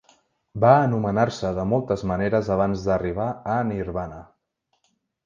Van 0.61 0.85
anomenar-se 0.85 1.51
de 1.57 1.65
moltes 1.73 2.03
maneres 2.11 2.49
abans 2.55 2.87
d’arribar 2.87 3.29
a 3.57 3.59
Nirvana. 3.73 4.19